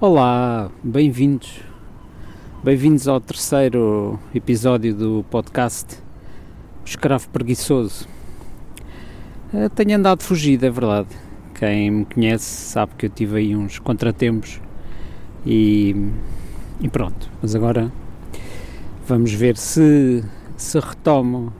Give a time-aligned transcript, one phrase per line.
[0.00, 1.60] Olá, bem-vindos.
[2.64, 5.98] Bem-vindos ao terceiro episódio do podcast
[6.84, 8.08] Escravo Preguiçoso.
[9.54, 11.08] Eh, tenho andado fugido, é verdade.
[11.54, 14.60] Quem me conhece sabe que eu tive aí uns contratempos
[15.46, 15.94] e,
[16.80, 17.30] e pronto.
[17.40, 17.90] Mas agora
[19.06, 20.24] vamos ver se,
[20.56, 21.52] se retomo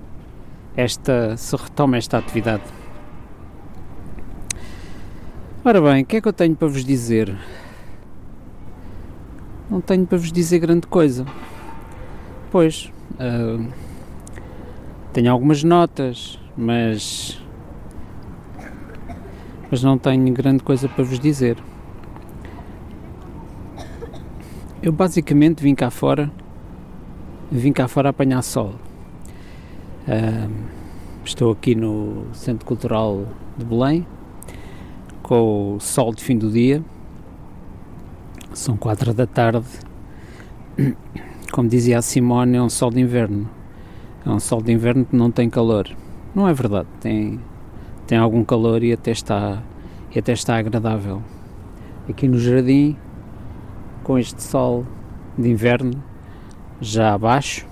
[0.77, 2.65] esta, se retomo esta atividade.
[5.65, 7.33] Ora bem, o que é que eu tenho para vos dizer?
[9.71, 11.25] Não tenho para vos dizer grande coisa.
[12.51, 13.67] Pois, uh,
[15.13, 17.41] tenho algumas notas, mas.
[19.71, 21.57] Mas não tenho grande coisa para vos dizer.
[24.83, 26.31] Eu basicamente vim cá fora,
[27.51, 28.75] vim cá fora apanhar sol.
[30.07, 30.53] Uh,
[31.25, 34.07] estou aqui no Centro Cultural de Belém,
[35.23, 36.85] com o sol de fim do dia.
[38.55, 39.67] São quatro da tarde.
[41.51, 43.51] Como dizia a Simone, é um sol de inverno.
[44.25, 45.91] É um sol de inverno que não tem calor.
[46.33, 47.41] Não é verdade, tem,
[48.07, 49.61] tem algum calor e até está,
[50.15, 51.21] e até está agradável.
[52.09, 52.97] Aqui no jardim,
[54.05, 54.87] com este sol
[55.37, 56.01] de inverno
[56.81, 57.67] já abaixo,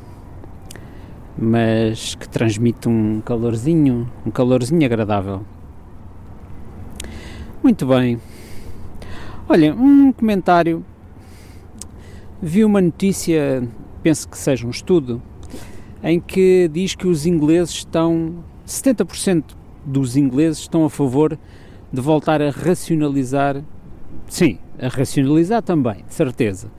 [1.38, 5.42] mas que transmite um calorzinho, um calorzinho agradável.
[7.62, 8.18] Muito bem.
[9.48, 10.84] Olha, um comentário.
[12.40, 13.66] Vi uma notícia,
[14.02, 15.22] penso que seja um estudo,
[16.02, 18.44] em que diz que os ingleses estão.
[18.66, 19.44] 70%
[19.84, 21.38] dos ingleses estão a favor
[21.92, 23.62] de voltar a racionalizar.
[24.28, 26.70] Sim, a racionalizar também, de certeza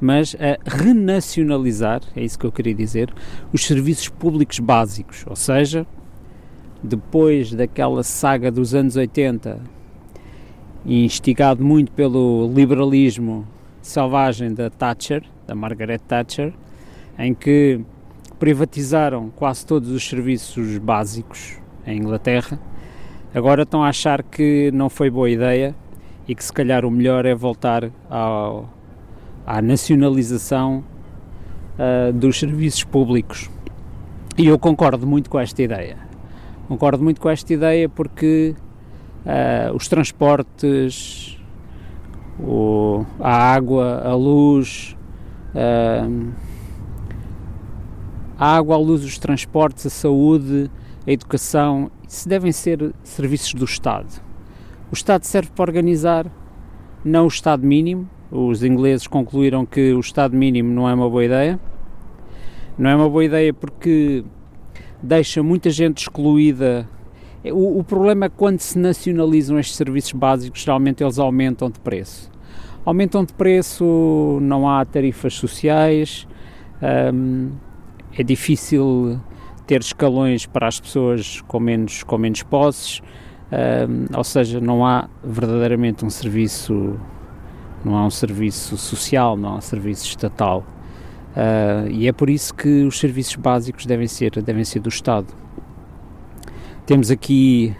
[0.00, 3.12] mas a renacionalizar, é isso que eu queria dizer,
[3.52, 5.86] os serviços públicos básicos, ou seja,
[6.82, 9.60] depois daquela saga dos anos 80,
[10.84, 13.46] instigado muito pelo liberalismo
[13.82, 16.52] selvagem da Thatcher, da Margaret Thatcher,
[17.18, 17.80] em que
[18.38, 22.58] privatizaram quase todos os serviços básicos em Inglaterra,
[23.34, 25.74] agora estão a achar que não foi boa ideia
[26.26, 28.68] e que se calhar o melhor é voltar ao,
[29.46, 30.84] à nacionalização
[31.78, 33.50] uh, dos serviços públicos.
[34.38, 35.98] E eu concordo muito com esta ideia.
[36.68, 38.54] Concordo muito com esta ideia porque
[39.24, 41.38] uh, os transportes,
[42.38, 44.96] o, a água, a luz,
[45.54, 46.32] uh,
[48.38, 50.70] a água, a luz, os transportes, a saúde,
[51.06, 54.22] a educação, isso devem ser serviços do Estado.
[54.90, 56.26] O Estado serve para organizar,
[57.04, 61.24] não o Estado mínimo, os ingleses concluíram que o Estado mínimo não é uma boa
[61.24, 61.58] ideia.
[62.78, 64.24] Não é uma boa ideia porque
[65.02, 66.88] deixa muita gente excluída.
[67.44, 72.30] O, o problema é quando se nacionalizam estes serviços básicos, geralmente eles aumentam de preço.
[72.84, 76.26] Aumentam de preço, não há tarifas sociais,
[77.12, 77.50] hum,
[78.16, 79.20] é difícil
[79.66, 83.00] ter escalões para as pessoas com menos, com menos posses,
[83.52, 86.98] hum, ou seja, não há verdadeiramente um serviço
[87.84, 90.64] não há um serviço social, não há um serviço estatal.
[91.30, 95.28] Uh, e é por isso que os serviços básicos devem ser, devem ser do Estado.
[96.90, 97.72] Temos aqui,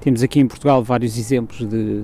[0.00, 2.02] temos aqui em Portugal vários exemplos de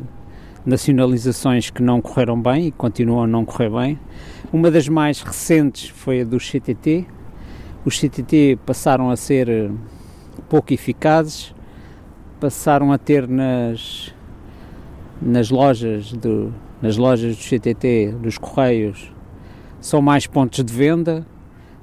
[0.62, 3.98] nacionalizações que não correram bem e continuam a não correr bem.
[4.52, 7.06] Uma das mais recentes foi a do CTT.
[7.82, 9.70] Os CTT passaram a ser
[10.50, 11.54] pouco eficazes,
[12.38, 14.14] passaram a ter nas,
[15.22, 19.10] nas lojas do, nas lojas do CTT, dos Correios,
[19.80, 21.26] são mais pontos de venda,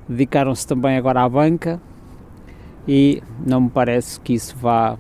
[0.08, 1.82] dedicaram-se também agora à banca
[2.88, 4.98] e não me parece que isso vá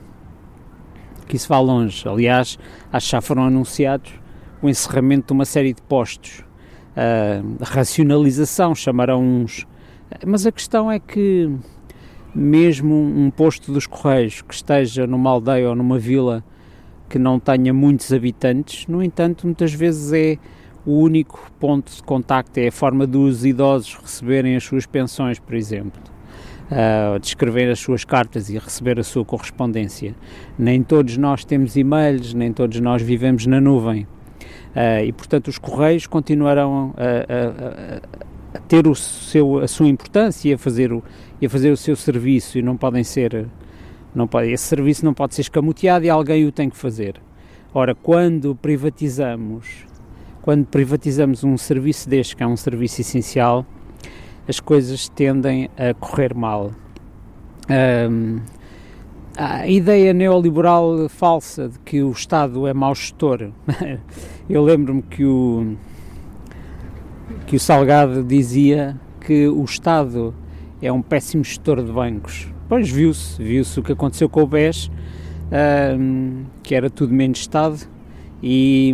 [1.27, 2.07] que isso vá longe.
[2.07, 2.57] Aliás,
[2.91, 4.13] acho que já foram anunciados
[4.61, 6.43] o encerramento de uma série de postos.
[6.95, 9.67] Uh, racionalização, chamarão uns.
[10.25, 11.51] Mas a questão é que,
[12.33, 16.43] mesmo um posto dos Correios que esteja numa aldeia ou numa vila
[17.09, 20.37] que não tenha muitos habitantes, no entanto, muitas vezes é
[20.85, 25.55] o único ponto de contacto, é a forma dos idosos receberem as suas pensões, por
[25.55, 26.16] exemplo.
[26.69, 30.13] Uh, de escrever as suas cartas e receber a sua correspondência.
[30.59, 34.03] Nem todos nós temos e-mails, nem todos nós vivemos na nuvem.
[34.75, 40.49] Uh, e, portanto, os correios continuarão a, a, a, ter o seu, a sua importância
[40.49, 41.01] e a, fazer o,
[41.41, 43.47] e a fazer o seu serviço e não podem ser
[44.17, 47.21] não pode, esse serviço não pode ser escamoteado e alguém o tem que fazer.
[47.73, 49.85] Ora, quando privatizamos,
[50.41, 53.65] quando privatizamos um serviço deste, que é um serviço essencial,
[54.47, 56.71] as coisas tendem a correr mal.
[57.69, 58.39] Um,
[59.37, 63.51] a ideia neoliberal falsa de que o Estado é mau gestor.
[64.49, 65.75] Eu lembro-me que o,
[67.45, 70.33] que o Salgado dizia que o Estado
[70.81, 72.47] é um péssimo gestor de bancos.
[72.67, 77.77] Pois viu-se, viu-se o que aconteceu com o BES, uh, que era tudo menos Estado,
[78.41, 78.93] e,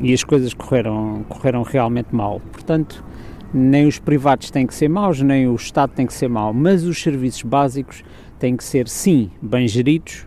[0.00, 2.40] e, as coisas correram, correram realmente mal.
[2.52, 3.04] Portanto,
[3.52, 6.84] nem os privados têm que ser maus, nem o Estado tem que ser mau, mas
[6.84, 8.02] os serviços básicos
[8.38, 10.26] têm que ser, sim, bem geridos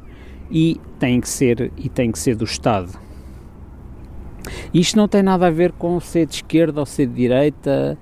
[0.51, 2.99] e têm que ser, e têm que ser do Estado.
[4.73, 7.97] Isto não tem nada a ver com ser de esquerda ou ser de direita,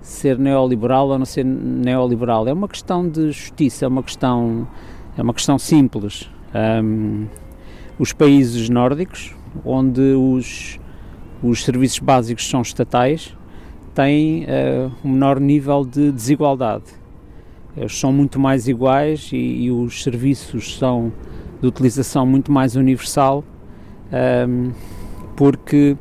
[0.00, 2.48] ser neoliberal ou não ser neoliberal.
[2.48, 4.66] É uma questão de justiça, é uma questão,
[5.16, 6.30] é uma questão simples.
[6.54, 7.26] Um,
[7.98, 9.34] os países nórdicos,
[9.64, 10.80] onde os,
[11.42, 13.36] os serviços básicos são estatais,
[13.94, 16.84] têm uh, um menor nível de desigualdade.
[17.76, 21.12] Eles são muito mais iguais e, e os serviços são
[21.60, 23.44] de utilização muito mais universal,
[24.48, 24.72] um,
[25.36, 25.96] porque,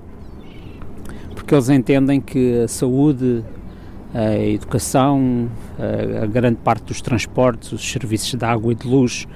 [1.33, 3.43] porque eles entendem que a saúde,
[4.13, 5.49] a educação,
[5.79, 9.27] a, a grande parte dos transportes, os serviços de água e de luz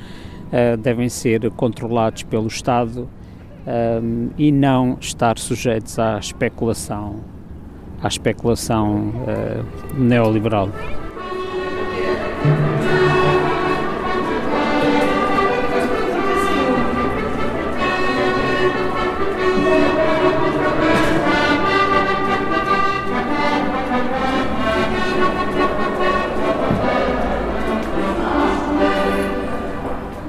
[0.48, 3.08] uh, devem ser controlados pelo Estado
[4.02, 7.22] um, e não estar sujeitos à especulação,
[8.06, 10.70] à especulação uh, neoliberal.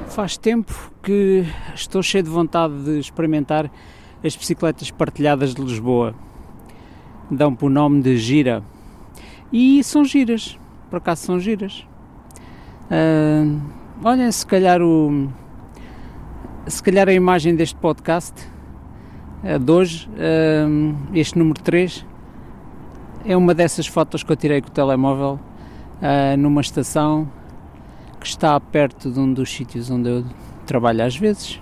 [0.09, 1.45] faz tempo que
[1.75, 3.71] estou cheio de vontade de experimentar
[4.25, 6.15] as bicicletas partilhadas de Lisboa.
[7.29, 8.63] Dão por nome de gira.
[9.51, 10.57] E são giras,
[10.89, 11.85] por acaso são giras.
[12.89, 13.59] Uh,
[14.03, 15.29] olhem, se calhar o.
[16.67, 18.33] Se calhar a imagem deste podcast
[19.43, 22.05] de hoje, uh, este número 3,
[23.25, 25.39] é uma dessas fotos que eu tirei com o telemóvel
[26.01, 27.29] uh, numa estação
[28.19, 30.25] que está perto de um dos sítios onde eu
[30.65, 31.61] trabalho às vezes.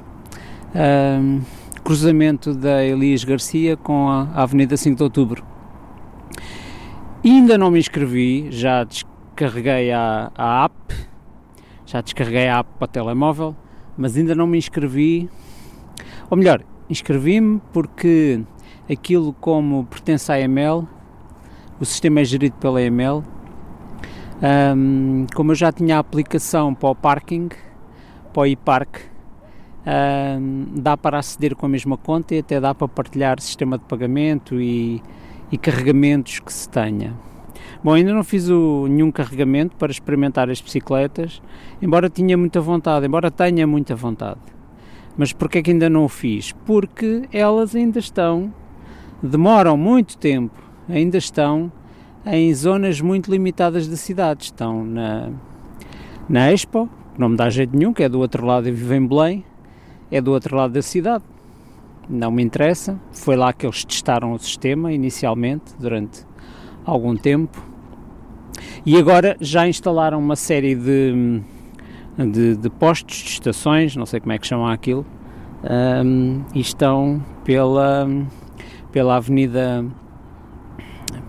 [1.83, 5.54] Cruzamento da Elias Garcia com a, Avenida 5 de Outubro.
[7.25, 10.95] Ainda não me inscrevi, já descarreguei a, a app,
[11.83, 13.55] já descarreguei a app para o telemóvel,
[13.97, 15.27] mas ainda não me inscrevi.
[16.29, 18.43] Ou melhor, inscrevi-me porque
[18.87, 20.87] aquilo como pertence à EML,
[21.79, 23.23] o sistema é gerido pela EML
[24.75, 27.49] um, como eu já tinha a aplicação para o parking,
[28.33, 28.97] para o e-park,
[29.87, 33.85] um, dá para aceder com a mesma conta e até dá para partilhar sistema de
[33.85, 35.01] pagamento e,
[35.51, 37.13] e carregamentos que se tenha.
[37.83, 41.41] Bom, ainda não fiz o, nenhum carregamento para experimentar as bicicletas,
[41.81, 44.39] embora tinha muita vontade, embora tenha muita vontade.
[45.17, 46.51] Mas porquê é que ainda não o fiz?
[46.65, 48.53] Porque elas ainda estão,
[49.21, 51.71] demoram muito tempo, ainda estão
[52.25, 54.45] em zonas muito limitadas da cidade.
[54.45, 55.29] Estão na,
[56.27, 59.05] na Expo, não me dá jeito nenhum, que é do outro lado, eu vivo em
[59.05, 59.45] Belém,
[60.11, 61.23] é do outro lado da cidade.
[62.09, 62.99] Não me interessa.
[63.11, 66.25] Foi lá que eles testaram o sistema inicialmente, durante
[66.85, 67.61] algum tempo.
[68.85, 71.41] E agora já instalaram uma série de,
[72.17, 75.05] de, de postos, de estações, não sei como é que chamam aquilo,
[75.63, 78.07] um, e estão pela,
[78.91, 79.83] pela Avenida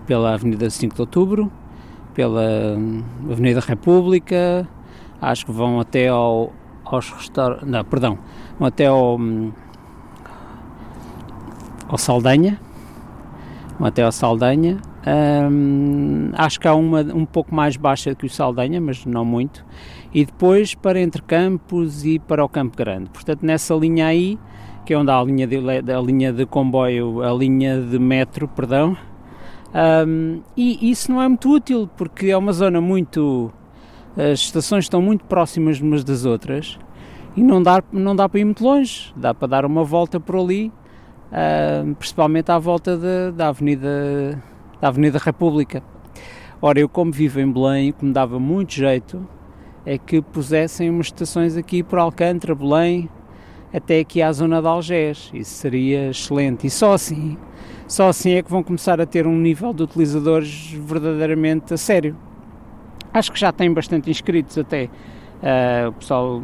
[0.05, 1.51] pela Avenida 5 de Outubro,
[2.13, 4.67] pela hum, Avenida República,
[5.21, 6.53] acho que vão até ao,
[6.85, 8.17] aos restaurantes, não, perdão,
[8.57, 9.51] vão até ao, hum,
[11.87, 12.59] ao Saldanha,
[13.77, 14.77] vão até ao Saldanha,
[15.51, 19.65] hum, acho que há uma um pouco mais baixa que o Saldanha, mas não muito,
[20.13, 24.37] e depois para entre Campos e para o Campo Grande, portanto nessa linha aí,
[24.85, 28.47] que é onde há a linha de, a linha de comboio, a linha de metro,
[28.47, 28.97] perdão,
[29.77, 33.51] um, e isso não é muito útil porque é uma zona muito.
[34.15, 36.79] As estações estão muito próximas umas das outras
[37.35, 40.37] e não dá, não dá para ir muito longe, dá para dar uma volta por
[40.37, 40.71] ali,
[41.31, 44.41] uh, principalmente à volta de, da, Avenida,
[44.81, 45.83] da Avenida República.
[46.61, 49.27] Ora, eu como vivo em Belém, que me dava muito jeito
[49.85, 53.09] é que pusessem umas estações aqui por Alcântara, Belém,
[53.73, 55.31] até aqui à zona de Algés.
[55.33, 56.67] Isso seria excelente.
[56.67, 57.37] E só assim
[57.87, 62.17] só assim é que vão começar a ter um nível de utilizadores verdadeiramente a sério.
[63.13, 64.89] Acho que já tem bastante inscritos até.
[65.41, 66.43] Uh, o pessoal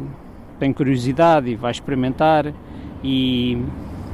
[0.58, 2.50] tem curiosidade e vai experimentar
[3.02, 3.62] e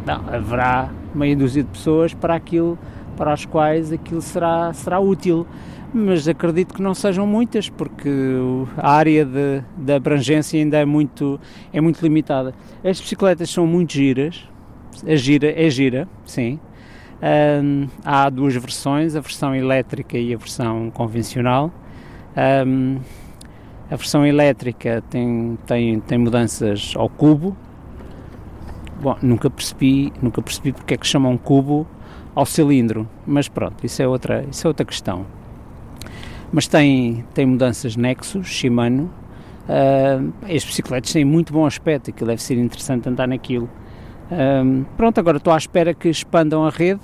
[0.07, 2.79] não, haverá meia dúzia de pessoas para aquilo
[3.21, 5.47] para as quais aquilo será, será útil.
[5.93, 8.09] Mas acredito que não sejam muitas, porque
[8.79, 11.39] a área de, de abrangência ainda é muito,
[11.71, 12.55] é muito limitada.
[12.83, 14.49] As bicicletas são muito giras,
[15.07, 16.59] a gira é gira, sim,
[17.23, 21.71] Um, há duas versões, a versão elétrica e a versão convencional.
[22.67, 23.01] Um,
[23.91, 27.55] a versão elétrica tem, tem, tem mudanças ao cubo.
[29.01, 31.87] Bom, nunca percebi, nunca percebi porque é que chamam cubo
[32.35, 35.25] ao cilindro, mas pronto, isso é outra, isso é outra questão.
[36.53, 39.11] Mas tem, tem mudanças Nexus, Shimano.
[39.69, 43.71] Uh, as bicicletas têm muito bom aspecto, aquilo deve ser interessante andar naquilo.
[44.31, 47.01] Um, pronto, agora estou à espera que expandam a rede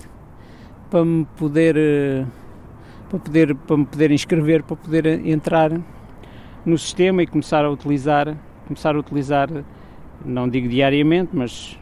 [0.90, 2.26] para me poder, uh,
[3.08, 5.72] para poder, para me poder inscrever, para poder entrar
[6.64, 8.36] no sistema e começar a utilizar,
[8.66, 9.48] começar a utilizar,
[10.24, 11.78] não digo diariamente, mas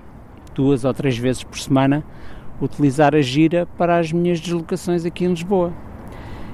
[0.54, 2.04] duas ou três vezes por semana,
[2.60, 5.72] utilizar a gira para as minhas deslocações aqui em Lisboa.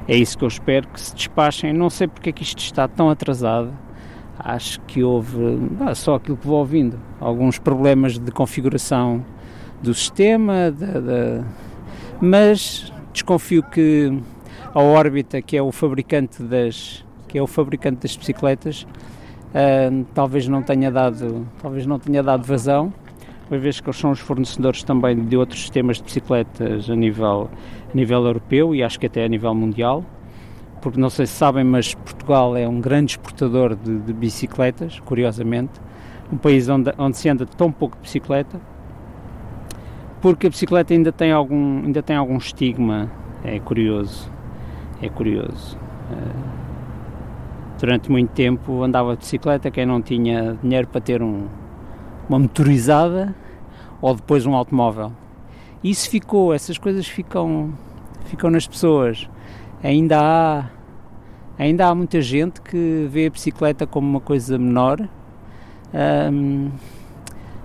[0.09, 1.73] É isso que eu espero que se despachem.
[1.73, 3.73] Não sei porque é que isto está tão atrasado
[4.43, 5.37] acho que houve,
[5.81, 9.25] ah, só aquilo que vou ouvindo, alguns problemas de configuração
[9.83, 10.75] do sistema,
[12.21, 14.19] mas desconfio que
[14.75, 18.87] a órbita, que é o fabricante das, que é o fabricante das bicicletas,
[19.55, 22.93] uh, talvez não tenha dado, talvez não tenha dado vazão,
[23.51, 27.51] uma vez que eles são os fornecedores também de outros sistemas de bicicletas a nível,
[27.93, 30.05] a nível europeu e acho que até a nível mundial.
[30.81, 35.73] Porque não sei se sabem, mas Portugal é um grande exportador de, de bicicletas, curiosamente,
[36.33, 38.59] um país onde, onde se anda tão pouco de bicicleta,
[40.23, 43.11] porque a bicicleta ainda tem algum, ainda tem algum estigma,
[43.45, 44.31] é curioso,
[45.03, 45.77] é curioso.
[46.11, 46.61] Uh,
[47.79, 51.47] durante muito tempo andava de bicicleta quem não tinha dinheiro para ter um,
[52.31, 53.35] uma motorizada
[54.01, 55.13] ou depois um automóvel.
[55.83, 57.75] Isso ficou, essas coisas ficam,
[58.27, 59.29] ficam nas pessoas
[59.83, 60.71] ainda há
[61.59, 65.01] ainda há muita gente que vê a bicicleta como uma coisa menor
[66.33, 66.71] um,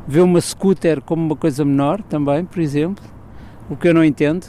[0.07, 3.03] vê uma scooter como uma coisa menor também, por exemplo
[3.69, 4.47] o que eu não entendo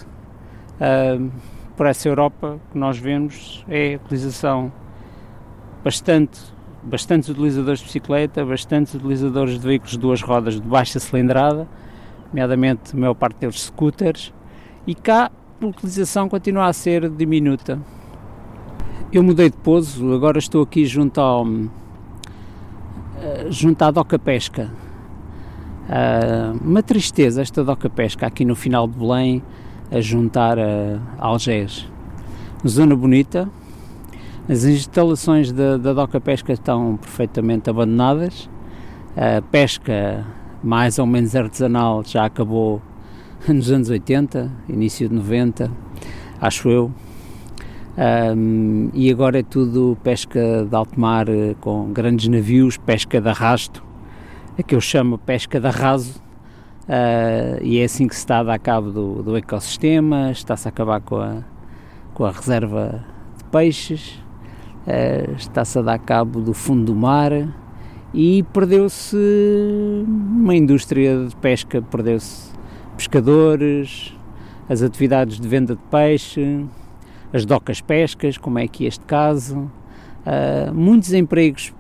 [0.81, 1.31] um,
[1.77, 4.73] por essa Europa que nós vemos é a utilização
[5.85, 6.56] bastante
[6.87, 11.69] bastantes utilizadores de bicicleta, bastantes utilizadores de veículos de duas rodas de baixa cilindrada,
[12.29, 14.33] nomeadamente a maior parte deles scooters,
[14.87, 17.81] e cá a utilização continua a ser diminuta.
[19.13, 21.47] Eu mudei de pouso, agora estou aqui junto ao
[23.21, 24.71] eh, junto à Doca Pesca.
[25.89, 29.43] Uh, uma tristeza esta Doca Pesca aqui no final de Belém
[29.91, 31.89] a juntar a Algés.
[32.67, 33.49] Zona bonita,
[34.49, 38.49] as instalações da, da Doca Pesca estão perfeitamente abandonadas.
[39.17, 40.25] A pesca
[40.63, 42.81] mais ou menos artesanal já acabou
[43.49, 45.71] nos anos 80, início de 90,
[46.41, 46.93] acho eu.
[48.37, 53.29] Um, e agora é tudo pesca de alto mar eh, com grandes navios, pesca de
[53.29, 53.83] arrasto,
[54.59, 56.21] é que eu chamo pesca de arraso,
[56.83, 60.71] uh, e é assim que se está a dar cabo do, do ecossistema, está-se a
[60.71, 61.39] acabar com a,
[62.13, 63.03] com a reserva
[63.39, 64.23] de peixes,
[64.87, 67.33] uh, está-se a dar cabo do fundo do mar
[68.15, 69.17] e perdeu-se
[70.07, 72.51] uma indústria de pesca, perdeu-se
[72.97, 74.17] pescadores,
[74.69, 76.65] as atividades de venda de peixe,
[77.33, 79.71] as docas pescas, como é aqui este caso.
[80.25, 81.73] Uh, muitos empregos,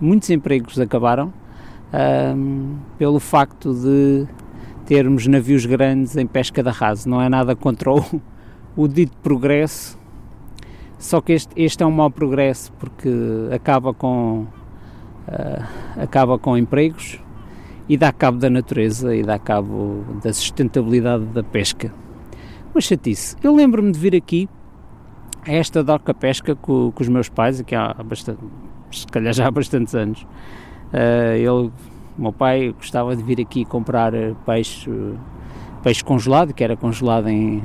[0.00, 1.28] muitos empregos acabaram
[1.92, 4.26] uh, pelo facto de
[4.86, 7.08] termos navios grandes em pesca de arraso.
[7.08, 8.04] Não é nada contra o,
[8.76, 9.98] o dito progresso,
[11.06, 13.08] só que este, este é um mau progresso porque
[13.54, 14.46] acaba com,
[15.28, 17.20] uh, acaba com empregos,
[17.88, 21.94] e dá cabo da natureza e dá cabo da sustentabilidade da pesca.
[22.74, 23.36] Uma chatice.
[23.40, 24.48] Eu lembro-me de vir aqui
[25.46, 28.40] a esta doca pesca com, com, os meus pais, aqui há bastante,
[28.90, 30.26] se calhar já há bastantes anos.
[30.92, 31.72] Uh, ele,
[32.18, 34.12] meu pai gostava de vir aqui comprar
[34.44, 34.90] peixe,
[35.84, 37.62] peixe congelado, que era congelado em,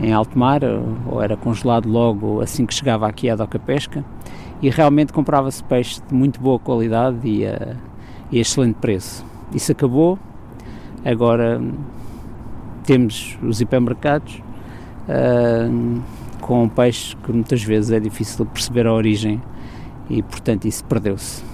[0.00, 0.60] em alto mar,
[1.06, 4.04] ou era congelado logo assim que chegava aqui à doca pesca,
[4.60, 7.76] e realmente comprava-se peixe de muito boa qualidade e uh,
[8.32, 9.24] e excelente preço.
[9.54, 10.18] Isso acabou,
[11.04, 11.60] agora
[12.84, 14.42] temos os hipermercados
[15.06, 16.02] uh,
[16.40, 19.40] com peixes que muitas vezes é difícil perceber a origem
[20.08, 21.44] e portanto isso perdeu-se.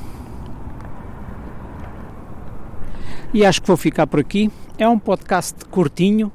[3.35, 4.51] E acho que vou ficar por aqui.
[4.79, 6.33] É um podcast curtinho,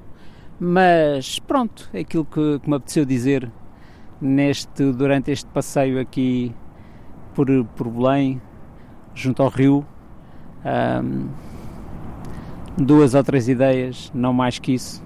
[0.60, 3.52] mas pronto, é aquilo que, que me apeteceu dizer
[4.22, 6.54] neste, durante este passeio aqui
[7.34, 8.42] por, por Belém,
[9.14, 9.86] junto ao rio,
[11.04, 11.28] um,
[12.78, 15.04] duas ou três ideias, não mais que isso.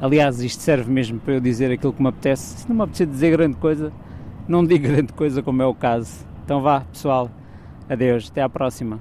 [0.00, 2.58] Aliás, isto serve mesmo para eu dizer aquilo que me apetece.
[2.58, 3.92] Se não me apetece dizer grande coisa,
[4.46, 6.26] não digo grande coisa como é o caso.
[6.44, 7.30] Então vá, pessoal.
[7.88, 9.00] Adeus, até à próxima.